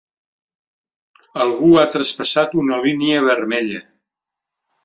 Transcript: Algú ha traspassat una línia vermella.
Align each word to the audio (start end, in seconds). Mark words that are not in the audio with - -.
Algú 1.45 1.69
ha 1.81 1.85
traspassat 1.97 2.57
una 2.65 2.83
línia 2.87 3.23
vermella. 3.31 3.87